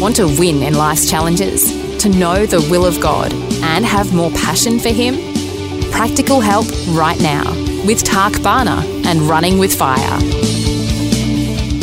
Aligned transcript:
Want 0.00 0.16
to 0.16 0.24
win 0.24 0.62
in 0.62 0.72
life's 0.72 1.10
challenges? 1.10 1.98
To 1.98 2.08
know 2.08 2.46
the 2.46 2.66
will 2.70 2.86
of 2.86 2.98
God 3.02 3.34
and 3.62 3.84
have 3.84 4.14
more 4.14 4.30
passion 4.30 4.78
for 4.78 4.88
Him? 4.88 5.16
Practical 5.90 6.40
help 6.40 6.64
right 6.88 7.20
now 7.20 7.44
with 7.84 8.02
Tak 8.02 8.32
Bhana 8.42 8.82
and 9.04 9.20
Running 9.20 9.58
with 9.58 9.76
Fire. 9.76 10.18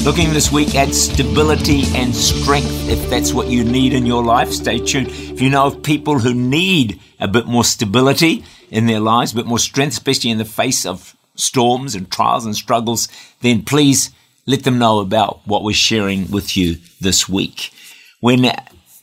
Looking 0.04 0.34
this 0.34 0.52
week 0.52 0.74
at 0.74 0.96
stability 0.96 1.84
and 1.94 2.16
strength. 2.16 2.90
If 2.90 3.08
that's 3.08 3.34
what 3.34 3.50
you 3.50 3.64
need 3.64 3.94
in 3.94 4.08
your 4.08 4.24
life, 4.24 4.52
stay 4.52 4.80
tuned. 4.80 5.10
If 5.10 5.40
you 5.40 5.52
know 5.52 5.68
of 5.68 5.84
people 5.84 6.18
who 6.18 6.34
need 6.34 7.00
a 7.20 7.28
bit 7.28 7.46
more 7.46 7.64
stability 7.64 8.44
in 8.72 8.88
their 8.88 9.00
lives, 9.00 9.34
a 9.34 9.36
bit 9.36 9.46
more 9.46 9.60
strength, 9.60 9.92
especially 9.92 10.32
in 10.32 10.40
the 10.40 10.46
face 10.46 10.88
of 10.88 11.16
storms 11.36 11.94
and 11.94 12.10
trials 12.10 12.48
and 12.48 12.56
struggles, 12.56 13.10
then 13.42 13.62
please 13.62 14.10
let 14.48 14.64
them 14.64 14.80
know 14.80 15.02
about 15.02 15.46
what 15.46 15.62
we're 15.62 15.74
sharing 15.74 16.32
with 16.32 16.58
you 16.58 16.78
this 17.00 17.30
week 17.30 17.72
when 18.20 18.52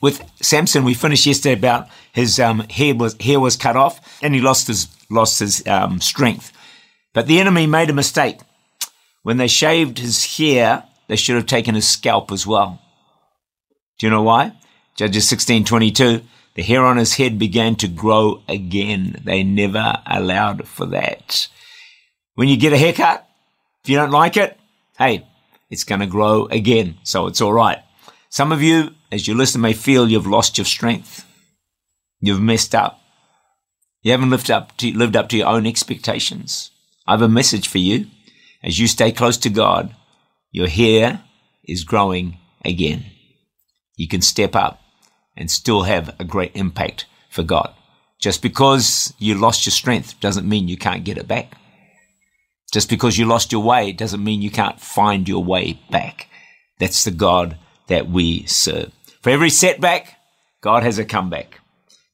with 0.01 0.21
Samson, 0.41 0.83
we 0.83 0.93
finished 0.93 1.25
yesterday 1.25 1.53
about 1.53 1.87
his 2.11 2.39
um, 2.39 2.59
hair 2.69 2.95
was 2.95 3.15
hair 3.19 3.39
was 3.39 3.57
cut 3.57 3.75
off 3.75 4.21
and 4.21 4.35
he 4.35 4.41
lost 4.41 4.67
his 4.67 4.87
lost 5.09 5.39
his 5.39 5.65
um, 5.67 6.01
strength. 6.01 6.51
But 7.13 7.27
the 7.27 7.39
enemy 7.39 7.65
made 7.65 7.89
a 7.89 7.93
mistake. 7.93 8.39
When 9.23 9.37
they 9.37 9.47
shaved 9.47 9.97
his 9.97 10.37
hair, 10.37 10.83
they 11.07 11.15
should 11.15 11.35
have 11.35 11.47
taken 11.47 11.75
his 11.75 11.87
scalp 11.87 12.31
as 12.31 12.45
well. 12.45 12.79
Do 13.97 14.05
you 14.05 14.11
know 14.11 14.23
why? 14.23 14.53
Judges 14.95 15.27
sixteen 15.27 15.63
twenty 15.63 15.91
two. 15.91 16.21
The 16.55 16.63
hair 16.63 16.85
on 16.85 16.97
his 16.97 17.15
head 17.15 17.37
began 17.37 17.75
to 17.77 17.87
grow 17.87 18.41
again. 18.47 19.21
They 19.25 19.43
never 19.43 19.97
allowed 20.05 20.67
for 20.67 20.85
that. 20.87 21.49
When 22.35 22.47
you 22.47 22.57
get 22.57 22.73
a 22.73 22.77
haircut, 22.77 23.27
if 23.83 23.89
you 23.89 23.97
don't 23.97 24.11
like 24.11 24.37
it, 24.37 24.57
hey, 24.97 25.27
it's 25.69 25.83
going 25.83 26.01
to 26.01 26.07
grow 26.07 26.45
again. 26.45 26.95
So 27.03 27.27
it's 27.27 27.41
all 27.41 27.51
right. 27.51 27.79
Some 28.35 28.51
of 28.51 28.61
you, 28.61 28.89
as 29.13 29.29
you 29.29 29.33
listen, 29.33 29.61
may 29.61 29.71
feel 29.71 30.09
you've 30.09 30.27
lost 30.27 30.57
your 30.57 30.65
strength. 30.65 31.25
You've 32.19 32.41
messed 32.41 32.75
up. 32.75 32.99
You 34.01 34.11
haven't 34.11 34.29
lived 34.29 34.51
up 34.51 34.75
to, 34.75 34.91
lived 34.91 35.15
up 35.15 35.29
to 35.29 35.37
your 35.37 35.47
own 35.47 35.65
expectations. 35.65 36.69
I 37.07 37.13
have 37.13 37.21
a 37.21 37.29
message 37.29 37.69
for 37.69 37.77
you. 37.77 38.07
As 38.61 38.77
you 38.77 38.89
stay 38.89 39.13
close 39.13 39.37
to 39.37 39.49
God, 39.49 39.95
your 40.51 40.67
hair 40.67 41.21
is 41.63 41.85
growing 41.85 42.37
again. 42.65 43.05
You 43.95 44.09
can 44.09 44.21
step 44.21 44.53
up 44.53 44.81
and 45.37 45.49
still 45.49 45.83
have 45.83 46.13
a 46.19 46.25
great 46.25 46.51
impact 46.57 47.05
for 47.29 47.41
God. 47.41 47.73
Just 48.19 48.41
because 48.41 49.13
you 49.17 49.35
lost 49.35 49.65
your 49.65 49.71
strength 49.71 50.19
doesn't 50.19 50.49
mean 50.49 50.67
you 50.67 50.75
can't 50.75 51.05
get 51.05 51.17
it 51.17 51.29
back. 51.29 51.53
Just 52.73 52.89
because 52.89 53.17
you 53.17 53.27
lost 53.27 53.53
your 53.53 53.63
way 53.63 53.93
doesn't 53.93 54.21
mean 54.21 54.41
you 54.41 54.51
can't 54.51 54.81
find 54.81 55.25
your 55.25 55.41
way 55.41 55.79
back. 55.89 56.27
That's 56.79 57.05
the 57.05 57.11
God 57.11 57.59
that 57.87 58.09
we 58.09 58.45
serve. 58.45 58.91
For 59.21 59.29
every 59.29 59.49
setback, 59.49 60.17
God 60.61 60.83
has 60.83 60.99
a 60.99 61.05
comeback. 61.05 61.59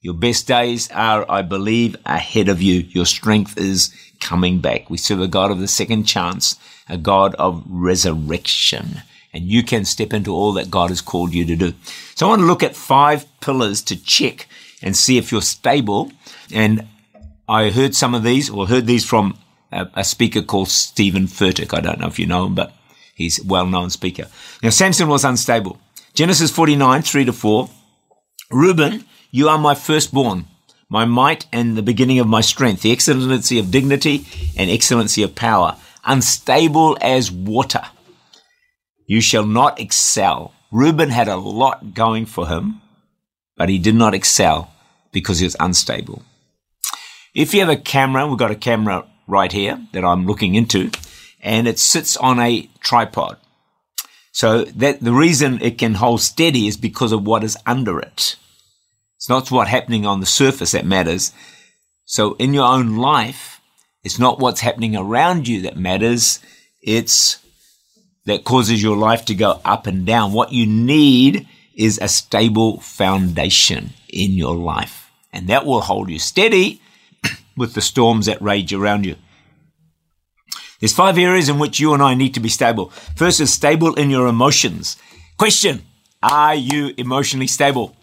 Your 0.01 0.13
best 0.15 0.47
days 0.47 0.89
are, 0.91 1.29
I 1.29 1.41
believe, 1.43 1.95
ahead 2.05 2.49
of 2.49 2.61
you. 2.61 2.79
Your 2.89 3.05
strength 3.05 3.57
is 3.57 3.93
coming 4.19 4.59
back. 4.59 4.89
We 4.89 4.97
serve 4.97 5.21
a 5.21 5.27
God 5.27 5.51
of 5.51 5.59
the 5.59 5.67
second 5.67 6.05
chance, 6.05 6.55
a 6.89 6.97
God 6.97 7.35
of 7.35 7.63
resurrection. 7.67 9.03
And 9.33 9.45
you 9.45 9.63
can 9.63 9.85
step 9.85 10.11
into 10.11 10.33
all 10.33 10.53
that 10.53 10.71
God 10.71 10.89
has 10.89 11.01
called 11.01 11.33
you 11.33 11.45
to 11.45 11.55
do. 11.55 11.73
So 12.15 12.25
I 12.25 12.29
want 12.29 12.41
to 12.41 12.47
look 12.47 12.63
at 12.63 12.75
five 12.75 13.25
pillars 13.41 13.81
to 13.83 14.03
check 14.03 14.47
and 14.81 14.97
see 14.97 15.17
if 15.17 15.31
you're 15.31 15.41
stable. 15.41 16.11
And 16.51 16.87
I 17.47 17.69
heard 17.69 17.95
some 17.95 18.15
of 18.15 18.23
these, 18.23 18.49
or 18.49 18.67
heard 18.67 18.87
these 18.87 19.05
from 19.05 19.37
a, 19.71 19.87
a 19.93 20.03
speaker 20.03 20.41
called 20.41 20.69
Steven 20.69 21.27
Furtick. 21.27 21.77
I 21.77 21.81
don't 21.81 21.99
know 21.99 22.07
if 22.07 22.19
you 22.19 22.25
know 22.25 22.47
him, 22.47 22.55
but 22.55 22.73
He's 23.15 23.43
a 23.43 23.47
well-known 23.47 23.89
speaker. 23.89 24.27
Now, 24.63 24.69
Samson 24.69 25.07
was 25.07 25.23
unstable. 25.23 25.79
Genesis 26.13 26.51
49, 26.51 27.01
3 27.01 27.25
to 27.25 27.33
4. 27.33 27.69
Reuben, 28.51 29.05
you 29.31 29.47
are 29.47 29.57
my 29.57 29.75
firstborn, 29.75 30.45
my 30.89 31.05
might 31.05 31.45
and 31.53 31.77
the 31.77 31.81
beginning 31.81 32.19
of 32.19 32.27
my 32.27 32.41
strength, 32.41 32.81
the 32.81 32.91
excellency 32.91 33.57
of 33.59 33.71
dignity 33.71 34.25
and 34.57 34.69
excellency 34.69 35.23
of 35.23 35.35
power, 35.35 35.77
unstable 36.05 36.97
as 37.01 37.31
water. 37.31 37.83
You 39.05 39.21
shall 39.21 39.45
not 39.45 39.79
excel. 39.79 40.53
Reuben 40.71 41.09
had 41.09 41.27
a 41.27 41.37
lot 41.37 41.93
going 41.93 42.25
for 42.25 42.47
him, 42.47 42.81
but 43.55 43.69
he 43.69 43.77
did 43.77 43.95
not 43.95 44.13
excel 44.13 44.73
because 45.11 45.39
he 45.39 45.45
was 45.45 45.55
unstable. 45.59 46.23
If 47.33 47.53
you 47.53 47.61
have 47.61 47.69
a 47.69 47.77
camera, 47.77 48.27
we've 48.27 48.37
got 48.37 48.51
a 48.51 48.55
camera 48.55 49.05
right 49.27 49.51
here 49.51 49.79
that 49.93 50.03
I'm 50.03 50.25
looking 50.25 50.55
into 50.55 50.91
and 51.41 51.67
it 51.67 51.79
sits 51.79 52.15
on 52.17 52.39
a 52.39 52.69
tripod. 52.81 53.37
So 54.31 54.63
that 54.63 55.01
the 55.01 55.11
reason 55.11 55.61
it 55.61 55.77
can 55.77 55.95
hold 55.95 56.21
steady 56.21 56.67
is 56.67 56.77
because 56.77 57.11
of 57.11 57.25
what 57.25 57.43
is 57.43 57.57
under 57.65 57.99
it. 57.99 58.37
It's 59.17 59.29
not 59.29 59.51
what's 59.51 59.69
happening 59.69 60.05
on 60.05 60.19
the 60.19 60.25
surface 60.25 60.71
that 60.71 60.85
matters. 60.85 61.33
So 62.05 62.35
in 62.35 62.53
your 62.53 62.65
own 62.65 62.97
life, 62.97 63.59
it's 64.03 64.19
not 64.19 64.39
what's 64.39 64.61
happening 64.61 64.95
around 64.95 65.47
you 65.47 65.61
that 65.63 65.77
matters. 65.77 66.39
It's 66.81 67.39
that 68.25 68.43
causes 68.43 68.81
your 68.81 68.97
life 68.97 69.25
to 69.25 69.35
go 69.35 69.59
up 69.65 69.87
and 69.87 70.05
down. 70.05 70.31
What 70.31 70.51
you 70.51 70.65
need 70.65 71.47
is 71.75 71.99
a 71.99 72.07
stable 72.07 72.79
foundation 72.79 73.91
in 74.09 74.31
your 74.31 74.55
life. 74.55 75.09
And 75.33 75.47
that 75.47 75.65
will 75.65 75.81
hold 75.81 76.09
you 76.09 76.19
steady 76.19 76.81
with 77.57 77.73
the 77.73 77.81
storms 77.81 78.25
that 78.27 78.41
rage 78.41 78.73
around 78.73 79.05
you. 79.05 79.15
There's 80.81 80.93
five 80.93 81.17
areas 81.17 81.47
in 81.47 81.59
which 81.59 81.79
you 81.79 81.93
and 81.93 82.03
I 82.03 82.15
need 82.15 82.33
to 82.33 82.39
be 82.39 82.49
stable. 82.49 82.89
First 83.15 83.39
is 83.39 83.53
stable 83.53 83.93
in 83.93 84.09
your 84.09 84.27
emotions. 84.27 84.97
Question 85.37 85.83
Are 86.21 86.55
you 86.55 86.93
emotionally 86.97 87.47
stable? 87.47 87.95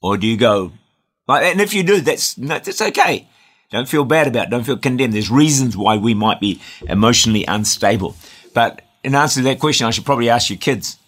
Or 0.00 0.16
do 0.16 0.26
you 0.28 0.36
go 0.36 0.72
like 1.26 1.42
that? 1.42 1.52
And 1.52 1.60
if 1.60 1.74
you 1.74 1.82
do, 1.82 2.00
that's, 2.00 2.34
that's 2.34 2.80
okay. 2.80 3.28
Don't 3.70 3.88
feel 3.88 4.04
bad 4.04 4.28
about 4.28 4.46
it. 4.46 4.50
Don't 4.50 4.64
feel 4.64 4.78
condemned. 4.78 5.12
There's 5.12 5.30
reasons 5.30 5.76
why 5.76 5.96
we 5.96 6.14
might 6.14 6.40
be 6.40 6.60
emotionally 6.88 7.44
unstable. 7.46 8.14
But 8.54 8.80
in 9.02 9.14
answer 9.14 9.40
to 9.40 9.44
that 9.44 9.60
question, 9.60 9.86
I 9.86 9.90
should 9.90 10.06
probably 10.06 10.30
ask 10.30 10.48
your 10.48 10.58
kids 10.58 10.98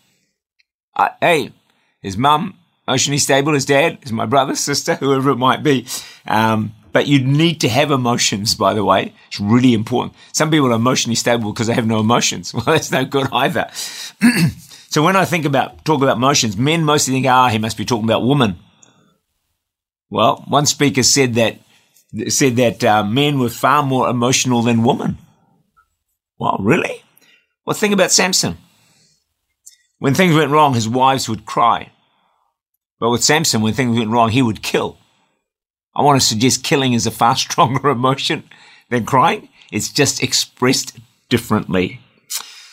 uh, 0.97 1.11
Hey, 1.21 1.53
is 2.03 2.17
mum 2.17 2.59
emotionally 2.89 3.19
stable? 3.19 3.55
Is 3.55 3.65
dad? 3.65 3.99
Is 4.03 4.12
my 4.12 4.27
brother, 4.27 4.57
sister, 4.57 4.97
whoever 4.97 5.31
it 5.31 5.37
might 5.37 5.62
be? 5.62 5.87
Um, 6.27 6.75
but 6.93 7.06
you 7.06 7.25
need 7.25 7.61
to 7.61 7.69
have 7.69 7.91
emotions, 7.91 8.55
by 8.55 8.75
the 8.75 8.84
way. 8.84 9.12
It's 9.28 9.41
really 9.41 9.75
important. 9.75 10.15
Some 10.33 10.51
people 10.51 10.69
are 10.69 10.77
emotionally 10.77 11.15
stable 11.15 11.53
because 11.53 11.67
they 11.67 11.75
have 11.75 11.87
no 11.87 12.01
emotions. 12.01 12.55
Well, 12.61 12.65
that's 12.65 12.91
no 12.91 13.05
good 13.05 13.28
either. 13.33 13.71
so 14.89 15.03
when 15.03 15.17
I 15.17 15.25
think 15.25 15.45
about, 15.45 15.84
talk 15.84 16.03
about 16.03 16.17
emotions, 16.17 16.56
men 16.56 16.84
mostly 16.84 17.15
think, 17.15 17.27
ah, 17.27 17.49
he 17.49 17.59
must 17.59 17.77
be 17.77 17.84
talking 17.84 18.05
about 18.05 18.27
women. 18.27 18.59
Well, 20.11 20.45
one 20.49 20.67
speaker 20.67 21.03
said 21.03 21.34
that, 21.34 21.59
said 22.28 22.56
that 22.56 22.83
uh, 22.83 23.05
men 23.05 23.39
were 23.39 23.49
far 23.49 23.83
more 23.83 24.09
emotional 24.09 24.62
than 24.62 24.83
women. 24.83 25.19
Well, 26.39 26.59
really? 26.61 27.03
Well, 27.65 27.77
think 27.77 27.95
about 27.95 28.11
Samson. 28.11 28.57
When 29.99 30.15
things 30.15 30.34
went 30.34 30.51
wrong, 30.51 30.75
his 30.75 30.89
wives 30.89 31.28
would 31.28 31.47
cry. 31.47 31.93
But 32.98 33.10
with 33.10 33.22
Samson, 33.25 33.60
when 33.60 33.75
things 33.75 33.98
went 33.98 34.10
wrong, 34.10 34.31
he 34.31 34.43
would 34.43 34.63
kill. 34.63 34.98
I 35.95 36.03
want 36.03 36.21
to 36.21 36.27
suggest 36.27 36.65
killing 36.65 36.92
is 36.92 37.07
a 37.07 37.10
far 37.10 37.37
stronger 37.45 37.89
emotion 37.89 38.45
than 38.89 39.07
crying. 39.07 39.48
It's 39.72 39.91
just 39.91 40.22
expressed 40.22 40.98
differently. 41.28 42.01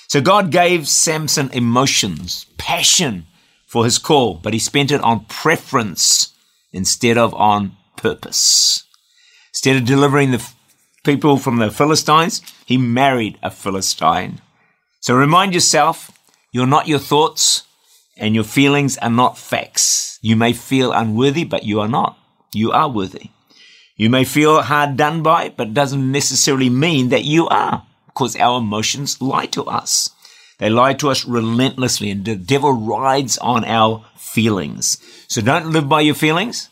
So 0.08 0.22
God 0.22 0.52
gave 0.52 0.88
Samson 0.88 1.50
emotions, 1.52 2.46
passion 2.58 3.26
for 3.66 3.84
his 3.84 3.98
call, 3.98 4.36
but 4.36 4.54
he 4.54 4.60
spent 4.60 4.92
it 4.92 5.02
on 5.02 5.26
preference 5.26 6.34
instead 6.72 7.18
of 7.18 7.34
on 7.34 7.76
purpose. 7.98 8.84
Instead 9.52 9.76
of 9.76 9.86
delivering 9.86 10.32
the 10.32 10.52
people 11.04 11.38
from 11.38 11.58
the 11.58 11.72
Philistines, 11.72 12.42
he 12.66 12.78
married 12.78 13.38
a 13.44 13.52
Philistine. 13.52 14.42
So 15.02 15.16
remind 15.16 15.54
yourself, 15.54 16.12
you're 16.52 16.66
not 16.66 16.88
your 16.88 17.00
thoughts 17.00 17.64
and 18.16 18.34
your 18.34 18.44
feelings 18.44 18.98
are 19.00 19.10
not 19.10 19.38
facts. 19.38 20.20
You 20.22 20.36
may 20.36 20.54
feel 20.54 20.92
unworthy, 20.92 21.44
but 21.44 21.64
you 21.64 21.80
are 21.82 21.88
not 21.88 22.18
you 22.54 22.72
are 22.72 22.90
worthy. 22.90 23.30
You 23.96 24.10
may 24.10 24.26
feel 24.26 24.62
hard 24.62 24.96
done 24.98 25.24
by, 25.24 25.50
but 25.50 25.68
it 25.70 25.74
doesn't 25.74 26.12
necessarily 26.12 26.70
mean 26.70 27.10
that 27.10 27.26
you 27.26 27.48
are, 27.48 27.86
because 28.06 28.36
our 28.36 28.60
emotions 28.60 29.22
lie 29.22 29.48
to 29.48 29.64
us. 29.64 30.12
They 30.60 30.70
lie 30.70 30.94
to 30.96 31.10
us 31.10 31.26
relentlessly 31.26 32.10
and 32.10 32.26
the 32.26 32.36
devil 32.36 32.72
rides 32.72 33.38
on 33.38 33.64
our 33.66 34.06
feelings. 34.18 34.98
So 35.28 35.42
don't 35.42 35.72
live 35.72 35.88
by 35.88 36.02
your 36.02 36.16
feelings. 36.16 36.70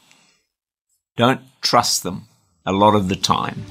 Don't 1.17 1.41
trust 1.61 2.03
them 2.03 2.27
a 2.65 2.71
lot 2.71 2.95
of 2.95 3.09
the 3.09 3.15
time. 3.15 3.63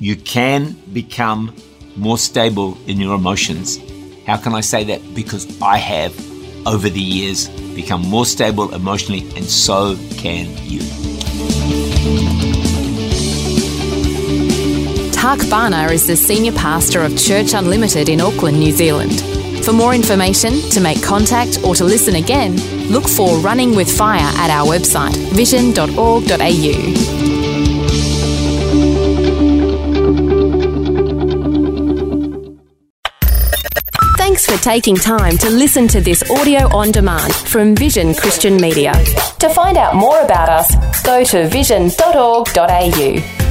You 0.00 0.16
can 0.16 0.76
become 0.92 1.54
more 1.96 2.18
stable 2.18 2.78
in 2.86 3.00
your 3.00 3.14
emotions. 3.14 3.78
How 4.26 4.38
can 4.38 4.54
I 4.54 4.60
say 4.62 4.84
that? 4.84 5.14
Because 5.14 5.60
I 5.60 5.76
have, 5.76 6.12
over 6.66 6.88
the 6.88 7.00
years, 7.00 7.48
become 7.74 8.00
more 8.02 8.26
stable 8.26 8.74
emotionally, 8.74 9.28
and 9.36 9.44
so 9.44 9.96
can 10.16 10.48
you. 10.64 11.13
Tak 15.24 15.40
Bhana 15.48 15.90
is 15.90 16.06
the 16.06 16.16
Senior 16.16 16.52
Pastor 16.52 17.00
of 17.00 17.16
Church 17.16 17.54
Unlimited 17.54 18.10
in 18.10 18.20
Auckland, 18.20 18.58
New 18.58 18.72
Zealand. 18.72 19.22
For 19.64 19.72
more 19.72 19.94
information, 19.94 20.52
to 20.68 20.82
make 20.82 21.02
contact, 21.02 21.60
or 21.64 21.74
to 21.76 21.84
listen 21.84 22.16
again, 22.16 22.54
look 22.90 23.08
for 23.08 23.38
Running 23.38 23.74
with 23.74 23.90
Fire 23.90 24.20
at 24.20 24.50
our 24.50 24.66
website, 24.66 25.16
vision.org.au. 25.32 26.28
Thanks 34.18 34.44
for 34.44 34.62
taking 34.62 34.96
time 34.96 35.38
to 35.38 35.48
listen 35.48 35.88
to 35.88 36.02
this 36.02 36.22
audio 36.30 36.68
on 36.76 36.90
demand 36.92 37.32
from 37.34 37.74
Vision 37.74 38.12
Christian 38.12 38.58
Media. 38.58 38.92
To 39.38 39.48
find 39.48 39.78
out 39.78 39.96
more 39.96 40.20
about 40.20 40.50
us, 40.50 41.02
go 41.02 41.24
to 41.24 41.48
vision.org.au. 41.48 43.44